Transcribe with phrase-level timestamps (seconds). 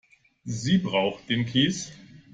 [0.45, 1.91] Sie braucht den Kies.